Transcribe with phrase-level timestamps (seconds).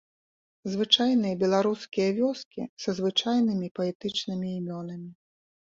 [0.75, 5.09] Звычайныя беларускія вёскі са звычайнымі паэтычнымі імёнамі.